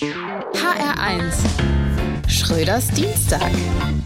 [0.00, 1.34] HR1
[2.26, 3.50] Schröders Dienstag.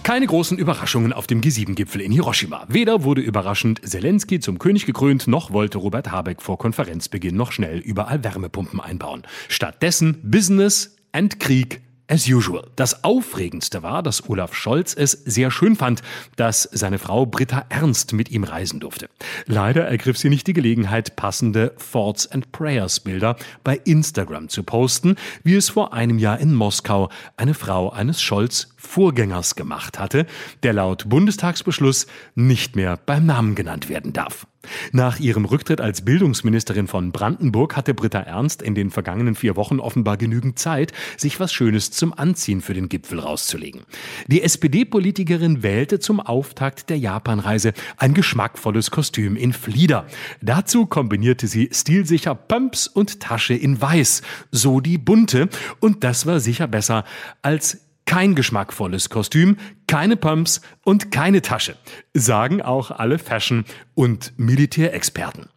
[0.02, 2.64] Keine großen Überraschungen auf dem G7-Gipfel in Hiroshima.
[2.66, 7.78] Weder wurde überraschend Zelensky zum König gekrönt, noch wollte Robert Habeck vor Konferenzbeginn noch schnell
[7.78, 9.22] überall Wärmepumpen einbauen.
[9.48, 12.64] Stattdessen Business and Krieg as usual.
[12.76, 16.02] Das Aufregendste war, dass Olaf Scholz es sehr schön fand,
[16.36, 19.08] dass seine Frau Britta Ernst mit ihm reisen durfte.
[19.46, 25.16] Leider ergriff sie nicht die Gelegenheit, passende Thoughts and Prayers Bilder bei Instagram zu posten,
[25.42, 30.26] wie es vor einem Jahr in Moskau eine Frau eines Scholz Vorgängers gemacht hatte,
[30.62, 34.46] der laut Bundestagsbeschluss nicht mehr beim Namen genannt werden darf.
[34.92, 39.80] Nach ihrem Rücktritt als Bildungsministerin von Brandenburg hatte Britta Ernst in den vergangenen vier Wochen
[39.80, 43.82] offenbar genügend Zeit, sich was Schönes zum Anziehen für den Gipfel rauszulegen.
[44.28, 50.06] Die SPD-Politikerin wählte zum Auftakt der Japanreise ein geschmackvolles Kostüm in Flieder.
[50.40, 55.48] Dazu kombinierte sie stilsicher Pumps und Tasche in Weiß, so die bunte,
[55.80, 57.04] und das war sicher besser
[57.42, 61.76] als kein geschmackvolles Kostüm, keine Pumps und keine Tasche,
[62.14, 65.48] sagen auch alle Fashion- und Militärexperten.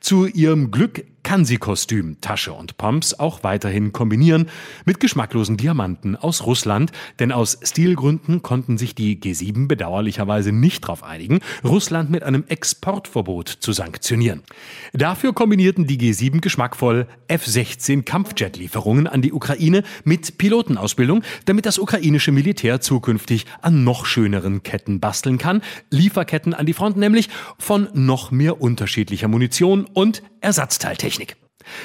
[0.00, 4.48] Zu ihrem Glück kann sie Kostüm, Tasche und Pumps auch weiterhin kombinieren
[4.84, 11.02] mit geschmacklosen Diamanten aus Russland, denn aus Stilgründen konnten sich die G7 bedauerlicherweise nicht darauf
[11.02, 14.44] einigen, Russland mit einem Exportverbot zu sanktionieren.
[14.92, 22.30] Dafür kombinierten die G7 geschmackvoll F-16 Kampfjet-Lieferungen an die Ukraine mit Pilotenausbildung, damit das ukrainische
[22.30, 28.30] Militär zukünftig an noch schöneren Ketten basteln kann, Lieferketten an die Front nämlich von noch
[28.30, 31.15] mehr unterschiedlicher Munition und Ersatzteiltechnik.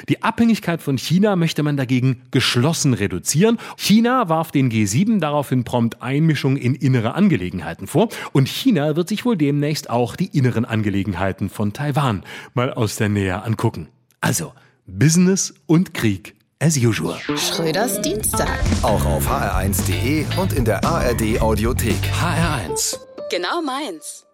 [0.10, 3.58] Die Abhängigkeit von China möchte man dagegen geschlossen reduzieren.
[3.78, 9.26] China warf den G7 daraufhin prompt Einmischung in innere Angelegenheiten vor und China wird sich
[9.26, 13.88] wohl demnächst auch die inneren Angelegenheiten von Taiwan mal aus der Nähe angucken.
[14.22, 14.54] Also
[14.86, 17.20] Business und Krieg as usual.
[17.36, 18.60] Schröders Dienstag.
[18.84, 21.98] Auch auf hr1.de und in der ARD Audiothek.
[22.20, 22.98] HR1.
[23.32, 24.26] Genau meins.